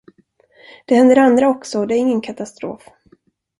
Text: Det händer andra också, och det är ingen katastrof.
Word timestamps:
Det 0.85 0.95
händer 0.95 1.17
andra 1.17 1.47
också, 1.49 1.79
och 1.79 1.87
det 1.87 1.95
är 1.95 1.99
ingen 1.99 2.21
katastrof. 2.21 2.87